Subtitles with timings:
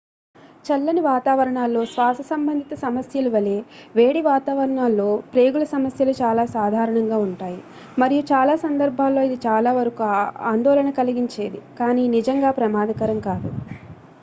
[0.65, 3.53] చల్లని వాతావరణాల్లో శ్వాస సంబంధిత సమస్యలు వలె
[3.95, 7.59] వేడి వాతావరణాల్లో ప్రేగు ల సమస్యలు చాలా సాధారణంగా ఉంటాయి
[7.97, 10.05] మరియు చాలా సందర్భాల్లో ఇది చాలా వరకు
[10.51, 13.51] ఆందోళన కలిగించేది కానీ నిజంగా ప్రమాదకరం కాదు